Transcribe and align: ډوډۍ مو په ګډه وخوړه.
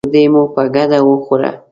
ډوډۍ 0.05 0.23
مو 0.33 0.43
په 0.53 0.61
ګډه 0.75 0.99
وخوړه. 1.03 1.51